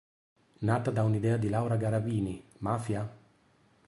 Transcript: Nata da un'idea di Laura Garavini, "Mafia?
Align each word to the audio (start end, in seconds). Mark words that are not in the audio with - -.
Nata 0.61 0.89
da 0.89 1.03
un'idea 1.03 1.37
di 1.37 1.47
Laura 1.47 1.77
Garavini, 1.77 2.43
"Mafia? 2.61 3.07